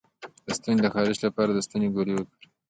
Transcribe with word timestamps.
د 0.45 0.47
ستوني 0.57 0.79
د 0.83 0.87
خارش 0.93 1.17
لپاره 1.27 1.51
د 1.53 1.59
ستوني 1.65 1.87
ګولۍ 1.95 2.13
وکاروئ 2.15 2.47